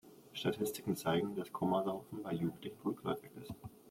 Statistiken 0.33 0.95
zeigen, 0.95 1.35
dass 1.35 1.53
Komasaufen 1.53 2.23
bei 2.23 2.33
Jugendlichen 2.33 2.81
rückläufig 2.83 3.29
ist. 3.39 3.53